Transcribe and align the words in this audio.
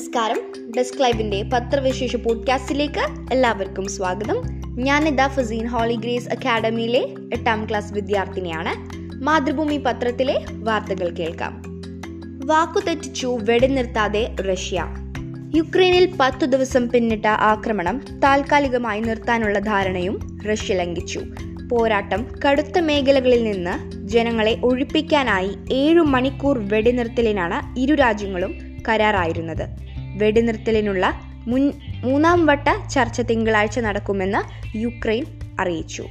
നമസ്കാരം. 0.00 0.70
ഡെസ്ക് 0.76 1.02
ലൈവിന്റെ 1.02 1.42
പത്രവിശേഷ 1.42 2.16
പോഡ്കാസ്റ്റിലേക്ക് 2.16 3.32
എല്ലാവർക്കും 3.32 3.88
സ്വാഗതം. 3.88 4.42
ഞാൻ 4.84 5.08
ഇതാ 5.08 5.26
ഫസീൻ 5.26 5.66
ഹോളി 5.66 5.94
ഗ്രേസ് 5.94 6.28
അക്കാഡമിയിലെ 6.28 7.08
എട്ടാം 7.32 7.68
ക്ലാസ് 7.68 7.94
വിദ്യാർത്ഥിനിയാണ്. 7.94 8.72
മാതൃഭൂമി 9.24 9.76
പത്രത്തിലെ 9.76 10.44
വാർത്തകൾ 10.52 11.10
കേൾക്കാം. 11.10 11.62
വാക്കുതെറ്റിച്ചു 12.46 13.38
വെടിനിർത്താതെ 13.42 14.34
റഷ്യ. 14.50 14.86
യുക്രൈനിൽ 15.54 16.14
പത്തു 16.20 16.46
ദിവസം 16.46 16.88
പിന്നിട്ട 16.88 17.26
ആക്രമണം 17.26 18.20
താൽക്കാലികമായി 18.24 19.00
നിർത്താനുള്ള 19.00 19.58
ധാരണയും 19.58 20.40
റഷ്യ 20.50 20.74
ലംഘിച്ചു. 20.74 21.20
പോരാട്ടം 21.70 22.26
കടുത്ത 22.48 22.78
മേഖലകളിൽ 22.78 23.44
നിന്ന് 23.44 24.06
ജനങ്ങളെ 24.08 24.60
ഒഴിപ്പിക്കാനായി 24.64 25.50
ഏഴു 25.72 26.00
മണിക്കൂർ 26.00 26.58
വെടിനിർത്തലിനാണ് 26.58 27.80
ഇരു 27.80 27.94
രാജ്യങ്ങളും 27.94 28.70
കരാറായിരുന്നത്. 28.88 29.89
വെടിനിർത്തലിനുള്ള 30.20 31.20
മുൻ 31.46 31.72
മൂന്നാം 32.00 32.46
വട്ട 32.46 32.88
ചർച്ച 32.90 33.20
തിങ്കളാഴ്ച 33.20 33.78
നടക്കുമെന്ന് 33.78 34.40
യുക്രൈൻ 34.78 35.24
അറിയിച്ചു. 35.60 36.06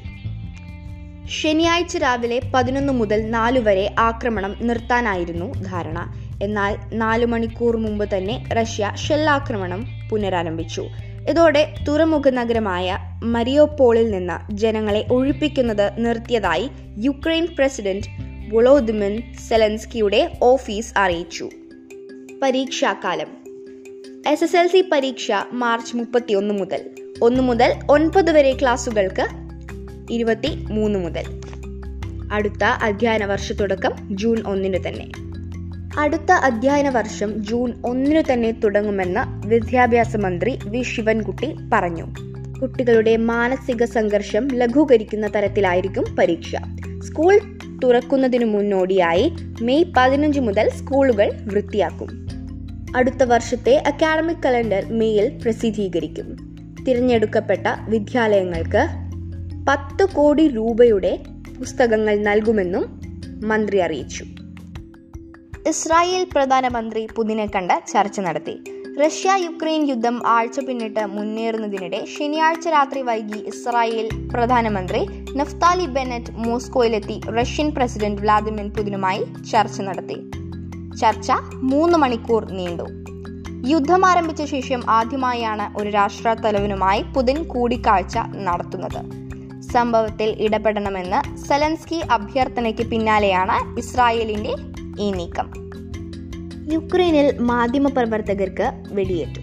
ശനിയാഴ്ച 1.41 1.97
രാവിലെ 1.97 2.41
പതിനൊന്ന് 2.53 2.93
മുതൽ 2.93 3.29
നാല് 3.29 3.59
വരെ 3.59 3.95
ആക്രമണം 3.99 4.55
നിർത്താനായിരുന്നു 4.61 5.53
ധാരണ. 5.53 6.13
എന്നാൽ 6.43 6.77
നാല് 6.93 7.25
മണിക്കൂർ 7.25 7.77
മുമ്പ് 7.77 8.17
തന്നെ 8.17 8.49
റഷ്യ 8.53 8.91
ഷെല്ലാക്രമണം 8.95 9.85
പുനരാരംഭിച്ചു. 10.09 10.87
ഇതോടെ 11.29 11.73
തുറമുഖ 11.87 12.29
നഗരമായ 12.29 12.97
മരിയോപോളിൽ 13.23 14.11
നിന്ന് 14.11 14.53
ജനങ്ങളെ 14.53 15.05
ഒഴിപ്പിക്കുന്നത് 15.11 15.91
നിർത്തിയതായി 15.97 16.69
യുക്രൈൻ 16.97 17.47
പ്രസിഡന്റ് 17.59 18.07
വൊളോദിമിൻ 18.53 19.33
സെലൻസ്കിയുടെ 19.49 20.31
ഓഫീസ് 20.41 20.93
അറിയിച്ചു. 20.97 21.49
പരീക്ഷാകാലം 22.41 23.38
എസ് 24.27 24.43
എസ് 24.43 24.57
എൽ 24.57 24.67
സി 24.67 24.89
പരീക്ഷ 24.91 25.31
മാർച്ച് 25.53 25.97
മുപ്പത്തിയൊന്ന് 25.97 26.53
മുതൽ. 26.53 26.81
ഒന്ന് 27.21 27.41
മുതൽ 27.41 27.73
ഒൻപത് 27.89 28.31
വരെ 28.31 28.57
ക്ലാസുകൾക്ക് 28.61 29.27
ഇരുപത്തി 30.11 30.65
മൂന്ന് 30.71 30.99
മുതൽ. 30.99 31.23
അടുത്ത 32.31 32.63
അധ്യയന 32.63 33.25
വർഷ 33.25 33.51
തുടക്കം 33.51 33.91
ജൂൺ 34.11 34.43
ഒന്നിന് 34.47 34.87
തന്നെ. 34.87 35.11
അടുത്ത 35.97 36.31
അധ്യയന 36.31 36.89
വർഷം 36.89 37.45
ജൂൺ 37.45 37.73
ഒന്നിനു 37.85 38.33
തന്നെ 38.33 38.51
തുടങ്ങുമെന്ന് 38.51 39.47
വിദ്യാഭ്യാസ 39.47 40.15
മന്ത്രി 40.15 40.59
വി 40.65 40.81
ശിവൻകുട്ടി 40.81 41.55
പറഞ്ഞു. 41.73 42.05
കുട്ടികളുടെ 42.61 43.17
മാനസിക 43.17 43.83
സംഘർഷം 43.83 44.47
ലഘൂകരിക്കുന്ന 44.47 45.27
തരത്തിലായിരിക്കും 45.27 46.15
പരീക്ഷ. 46.19 46.55
സ്കൂൾ 47.03 47.39
തുറക്കുന്നതിനു 47.83 48.45
മുന്നോടിയായി 48.45 49.33
മെയ് 49.61 49.85
പതിനഞ്ച് 49.97 50.39
മുതൽ 50.39 50.69
സ്കൂളുകൾ 50.69 51.31
വൃത്തിയാക്കും. 51.43 52.38
അടുത്ത 52.95 53.23
വർഷത്തെ 53.23 53.75
അക്കാഡമിക് 53.77 54.43
കലണ്ടർ 54.45 54.85
മേയിൽ 54.85 55.39
പ്രസിദ്ധീകരിക്കും. 55.43 56.55
തിരഞ്ഞെടുക്കപ്പെട്ട 56.87 57.67
വിദ്യാലയങ്ങൾക്ക് 57.89 58.87
പത്ത് 59.67 60.15
കോടി 60.15 60.47
രൂപയുടെ 60.47 61.19
പുസ്തകങ്ങൾ 61.59 62.17
നൽകുമെന്നും 62.17 63.01
മന്ത്രി 63.43 63.77
അറിയിച്ചു. 63.77 64.25
ഇസ്രായേൽ 65.67 66.27
പ്രധാനമന്ത്രി 66.31 67.07
പുതിനെ 67.15 67.45
കണ്ട 67.45 67.71
ചർച്ച 67.93 68.19
നടത്തി. 68.19 68.63
റഷ്യ 69.05 69.31
യുക്രൈൻ 69.35 69.89
യുദ്ധം 69.89 70.27
ആഴ്ച 70.27 70.59
പിന്നിട്ട് 70.59 71.05
മുന്നേറുന്നതിനിടെ 71.05 72.05
ശനിയാഴ്ച 72.19 72.67
രാത്രി 72.67 73.01
വൈകി 73.01 73.37
ഇസ്രായേൽ 73.37 74.09
പ്രധാനമന്ത്രി 74.33 74.99
നഫ്താലി 75.37 75.85
ബെനറ്റ് 75.85 76.31
മോസ്കോയിലെത്തി 76.31 77.21
റഷ്യൻ 77.29 77.71
പ്രസിഡന്റ് 77.71 78.21
വ്ളാദിമിർ 78.21 78.69
പുതിനുമായി 78.69 79.25
ചർച്ച 79.51 79.81
നടത്തി. 79.81 80.38
ചർച്ച 80.99 81.31
മൂന്ന് 81.53 81.97
മണിക്കൂർ 81.97 82.51
നീണ്ടു. 82.51 82.83
യുദ്ധം 83.67 84.05
ആരംഭിച്ച 84.05 84.43
ശേഷം 84.43 84.81
ആദ്യമായാണ് 84.89 85.77
ഒരു 85.77 85.89
രാഷ്ട്ര 85.89 86.33
തലവനുമായി 86.33 87.01
പുതിൻ 87.01 87.43
കൂടിക്കാഴ്ച 87.43 88.17
നടത്തുന്നത്. 88.35 89.29
സംഭവത്തിൽ 89.61 90.35
ഇടപെടണമെന്ന് 90.39 91.37
സെലൻസ്കി 91.37 92.01
അഭ്യർത്ഥനയ്ക്ക് 92.11 92.81
പിന്നാലെയാണ് 92.81 93.79
ഇസ്രായേലിന്റെ 93.79 94.55
ഈ 94.99 95.11
നീക്കം. 95.11 95.49
യുക്രൈനിൽ 96.73 97.39
മാധ്യമ 97.39 97.87
പ്രവർത്തകർക്ക് 97.87 98.71
വെടിയേറ്റു. 98.91 99.41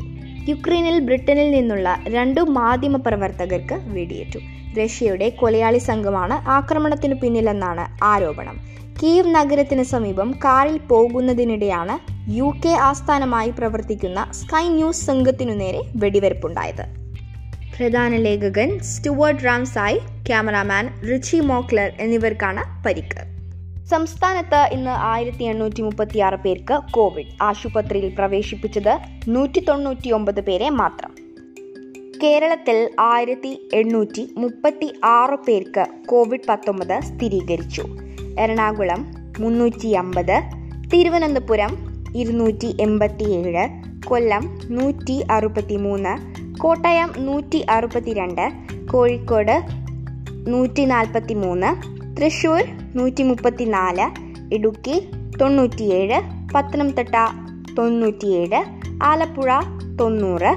യുക്രൈനിൽ 0.50 0.98
ബ്രിട്ടനിൽ 1.00 1.50
നിന്നുള്ള 1.50 1.96
രണ്ടു 2.08 2.40
മാധ്യമപ്രവർത്തകർക്ക് 2.40 3.74
വെടിയേറ്റു. 3.74 4.38
റഷ്യയുടെ 4.80 5.28
കൊലയാളി 5.28 5.78
സംഘമാണ് 5.78 6.48
ആക്രമണത്തിനു 6.48 7.14
പിന്നിലെന്നാണ് 7.14 8.04
ആരോപണം. 8.04 8.76
കീവ് 9.02 9.34
നഗരത്തിന് 9.34 9.82
സമീപം 9.82 10.32
കാറിൽ 10.44 10.78
പോകുന്നതിനിടെയാണ് 10.78 11.98
യു 12.36 12.52
കെ 12.64 12.68
ആസ്ഥാനമായി 12.68 13.50
പ്രവർത്തിക്കുന്ന 13.50 14.32
സ്കൈ 14.32 14.68
ന്യൂസ് 14.68 15.06
സംഘത്തിനു 15.06 15.52
നേരെ 15.52 15.80
വെടിവെയ്പ്പുണ്ടായത് 15.96 16.84
പ്രധാന 17.76 18.16
ലേഖകൻ 18.16 18.78
Stuart 18.78 19.44
Ramsay 19.44 19.98
cameraman 20.26 21.02
Richie 21.10 21.40
Mockler 21.40 21.92
എന്നിവർക്കാണ് 22.00 22.82
പരിക്ക്. 22.86 23.22
സംസ്ഥാനത്ത് 23.90 24.68
ഇന്ന് 24.72 24.90
ആയിരത്തി 24.90 25.44
എണ്ണൂറ്റി 25.44 25.82
മുപ്പത്തി 25.82 26.18
ആറ് 26.18 26.34
പേർക്ക് 26.34 26.78
കോവിഡ് 26.90 27.42
ആശുപത്രിയിൽ 27.42 28.14
പ്രവേശിപ്പിച്ചത് 28.14 28.94
നൂറ്റി 29.28 29.60
തൊണ്ണൂറ്റി 29.60 30.10
ഒമ്പത് 30.10 30.40
പേരെ 30.40 30.70
മാത്രം. 30.70 31.12
കേരളത്തിൽ 32.22 32.90
ആയിരത്തി 33.00 33.68
എണ്ണൂറ്റി 33.74 34.34
മുപ്പത്തി 34.36 34.94
ആറ് 35.04 35.38
പേർക്ക് 35.48 35.86
കോവിഡ് 36.06 36.48
പത്തൊമ്പത് 36.48 37.00
സ്ഥിരീകരിച്ചു. 37.00 38.05
എറണാകുളം 38.38 39.00
മുന്നൂറ്റി 39.38 39.94
അമ്പത് 39.94 40.36
തിരുവനന്തപുരം 40.92 41.72
ഇരുന്നൂറ്റി 42.14 42.76
എൺപത്തിയേഴ് 42.80 43.64
കൊല്ലം 44.06 44.44
നൂറ്റി 44.70 45.24
അറുപത്തി 45.30 45.76
മൂന്ന് 45.76 46.12
കോട്ടയം 46.58 47.10
നൂറ്റി 47.18 47.66
അറുപത്തിരണ്ട് 47.70 48.44
കോഴിക്കോട് 48.92 49.56
നൂറ്റി 50.48 50.84
നാൽപ്പത്തി 50.84 51.34
മൂന്ന് 51.34 51.70
തൃശ്ശൂർ 52.14 52.62
നൂറ്റി 52.96 53.22
മുപ്പത്തിനാല് 53.22 54.06
ഇടുക്കി 54.54 54.96
തൊണ്ണൂറ്റിയേഴ് 55.40 56.18
പത്തനംതിട്ട 56.54 57.16
തൊണ്ണൂറ്റിയേഴ് 57.78 58.60
ആലപ്പുഴ 59.02 59.50
തൊണ്ണൂറ് 60.00 60.52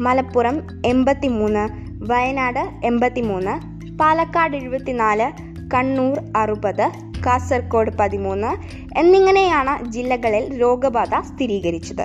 മലപ്പുറം 0.00 0.56
എൺപത്തിമൂന്ന് 0.86 1.64
വയനാട് 2.04 2.86
എൺപത്തിമൂന്ന് 2.86 3.54
പാലക്കാട് 3.98 4.56
എഴുപത്തിനാല് 4.56 5.26
കണ്ണൂർ 5.74 6.18
അറുപത് 6.36 6.86
കാസർഗോഡ് 7.26 7.90
പതിമൂന്ന് 7.90 8.50
എന്നിങ്ങനെയാണ് 8.98 9.84
ജില്ലകളിൽ 9.84 10.60
രോഗബാധ 10.60 11.14
സ്ഥിരീകരിച്ചത്. 11.14 12.04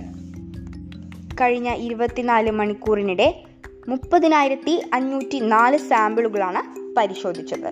കഴിഞ്ഞ 1.41 1.73
ഇരുപത്തിനാല് 1.73 2.51
മണിക്കൂറിനിടെ 2.51 3.43
മുപ്പതിനായിരത്തി 3.89 4.83
അഞ്ഞൂറ്റി 4.93 5.39
നാല് 5.39 5.77
സാമ്പിളുകളാണ് 5.77 6.95
പരിശോധിച്ചത്. 6.95 7.71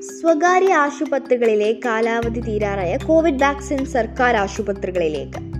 സ്വകാര്യ 0.00 0.74
ആശുപത്രികളിലെ 0.74 1.80
കാലാവധി 1.84 2.40
തീരാറായ 2.40 2.96
കോവിഡ് 2.96 3.42
വാക്സിൻ 3.42 3.84
സർക്കാർ 3.84 4.36
ആശുപത്രികളിലേക്ക് 4.36 5.51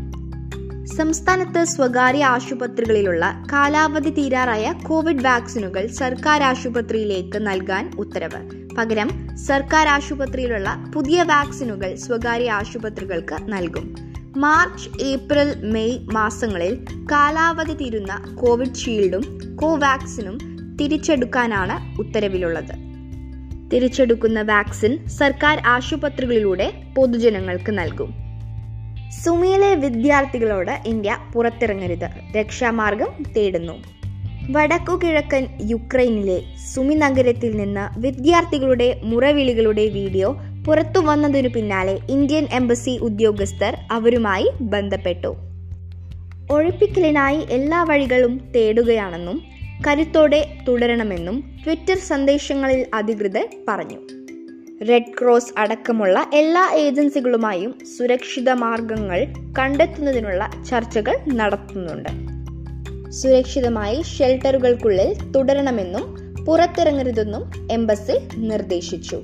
സംസ്ഥാനത്ത് 0.96 1.64
സ്വകാര്യ 1.64 2.24
ആശുപത്രികളിലുള്ള 2.24 3.44
കാലാവധി 3.52 4.10
തീരാറായ 4.10 4.74
കോവിഡ് 4.82 5.24
വാക്സിനുകൾ 5.24 5.86
സർക്കാർ 5.86 6.42
ആശുപത്രിയിലേക്ക് 6.42 7.38
നൽകാൻ 7.38 7.92
ഉത്തരവ്. 7.98 8.74
പകരം 8.78 9.36
സർക്കാർ 9.36 9.88
ആശുപത്രിയിലുള്ള 9.88 10.90
പുതിയ 10.94 11.22
വാക്സിനുകൾ 11.22 11.94
സ്വകാര്യ 11.94 12.50
ആശുപത്രികൾക്ക് 12.50 13.36
നൽകും. 13.42 13.96
മാർച്ച് 14.36 15.02
ഏപ്രിൽ 15.02 15.70
മെയ് 15.70 15.98
മാസങ്ങളിൽ 16.12 16.84
കാലാവധി 17.12 17.72
തീരുന്ന 17.72 18.36
കോവിഡ് 18.40 18.74
ഷീൽഡും 18.74 19.38
കോവാക്സിനും 19.56 20.38
തിരിച്ചെടുക്കാനാണ് 20.80 22.00
ഉത്തരവിലുള്ളത്. 22.00 22.74
തിരിച്ചെടുക്കുന്ന 23.70 24.42
വാക്സിൻ 24.42 25.06
സർക്കാർ 25.06 25.62
ആശുപത്രികളിലൂടെ 25.66 26.72
പൊതുജനങ്ങൾക്ക് 26.96 27.78
നൽകും. 27.78 28.31
സുമിയിലെ 29.20 29.74
വിദ്യാർത്ഥികളോട് 29.74 30.74
ഇന്ത്യ 30.86 31.16
പുറത്തിറങ്ങരുത്. 31.34 32.06
രക്ഷാമാർഗം 32.36 33.10
തേടുന്നു. 33.36 33.76
വടക്കു 34.50 35.00
കിഴക്കൻ 35.02 35.46
യുക്രൈനിലെ 35.60 36.42
സുമി 36.70 36.94
നഗരത്തിൽ 36.94 37.56
നിന്ന് 37.56 38.00
വിദ്യാർത്ഥികളുടെ 38.00 39.00
മുറവിളികളുടെ 39.02 39.84
വീഡിയോ 39.88 40.28
പുറത്തു 40.66 41.00
വന്നതിനു 41.00 41.48
പിന്നാലെ 41.48 41.98
ഇന്ത്യൻ 42.10 42.44
എംബസി 42.52 42.98
ഉദ്യോഗസ്ഥർ 43.02 43.76
അവരുമായി 43.90 44.48
ബന്ധപ്പെട്ടു. 44.60 45.36
ഒഴിപ്പിക്കലിനായി 46.50 47.40
എല്ലാ 47.50 47.82
വഴികളും 47.82 48.34
തേടുകയാണെന്നും 48.56 49.38
കരുത്തോടെ 49.86 50.40
തുടരണമെന്നും 50.68 51.44
ട്വിറ്റർ 51.64 51.98
സന്ദേശങ്ങളിൽ 52.10 52.86
അധികൃതർ 52.94 53.46
പറഞ്ഞു. 53.68 54.00
റെഡ് 54.88 55.18
ക്രോസ് 55.20 55.52
അടക്കമുള്ള 55.58 56.30
എല്ലാ 56.34 56.70
ഏജൻസികളുമായും 56.74 57.78
സുരക്ഷിത 57.98 58.50
മാർഗങ്ങൾ 58.50 59.26
കണ്ടെത്തുന്നതിനുള്ള 59.58 60.50
ചർച്ചകൾ 60.70 61.18
നടത്തുന്നുണ്ട്. 61.34 62.10
സുരക്ഷിതമായി 63.10 64.02
ഷെൽട്ടറുകൾക്കുള്ളിൽ 64.02 65.32
തുടരണമെന്നും 65.32 66.16
പുറത്തിറങ്ങരുതെന്നും 66.44 67.68
എംബസി 67.72 68.18
നിർദ്ദേശിച്ചു. 68.36 69.22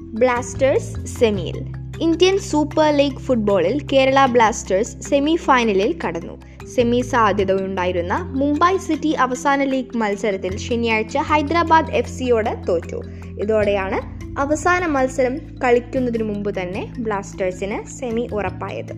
ബ്ലാസ്റ്റേഴ്സ് 0.00 1.06
സെമിയിൽ 1.06 1.56
ഇന്ത്യൻ 2.00 2.38
സൂപ്പർ 2.38 2.96
ലീഗ് 2.96 3.18
ഫുട്ബോളിൽ 3.18 3.86
കേരള 3.92 4.26
ബ്ലാസ്റ്റേഴ്സ് 4.26 5.00
സെമി 5.00 5.36
ഫൈനലിൽ 5.36 5.98
കടന്നു. 6.06 6.40
സെമി 6.66 7.00
സാധ്യതയുണ്ടായിരുന്ന 7.00 8.14
മുംബൈ 8.14 8.76
സിറ്റി 8.76 9.08
അവസാന 9.08 9.64
ലീഗ് 9.64 9.96
മത്സരത്തിൽ 9.96 10.56
ശനിയാഴ്ച 10.56 11.16
ഹൈദരാബാദ് 11.16 11.90
എഫ് 11.90 12.10
സിയോട് 12.10 12.68
തോറ്റു. 12.68 13.02
ഇതോടെയാണ് 13.42 14.23
അവസാന 14.38 14.86
മത്സരം 14.86 15.38
കളിക്കുന്നതിനു 15.64 16.24
മുമ്പ് 16.24 16.60
തന്നെ 16.60 16.92
ബ്ലാസ്റ്റേഴ്സിന് 16.98 17.88
സെമി 17.88 18.28
ഉറപ്പായത്. 18.32 18.92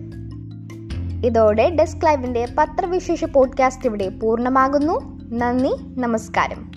ഇതോടെ 1.25 1.69
ഡെസ്ക് 1.69 2.05
ലൈവിന്റെ 2.05 2.47
പത്രവിശേഷ 2.57 3.23
പോഡ്കാസ്റ്റ് 3.23 3.85
ഇവിടെ 3.85 4.09
പൂർണമാകുന്നു. 4.09 5.19
നന്ദി 5.37 5.99
നമസ്കാരം. 5.99 6.76